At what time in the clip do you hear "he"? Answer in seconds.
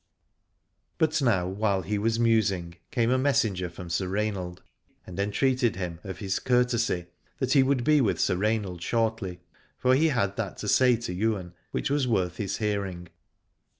1.83-1.99, 7.53-7.61, 9.93-10.07